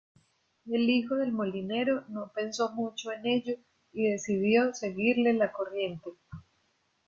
El 0.65 0.89
hijo 0.89 1.15
del 1.17 1.31
molinero 1.31 2.05
no 2.09 2.31
pensó 2.33 2.71
mucho 2.71 3.11
en 3.11 3.23
ello 3.27 3.53
y 3.93 4.09
decidió 4.09 4.73
seguirle 4.73 5.31
la 5.33 5.51
corriente. 5.51 6.09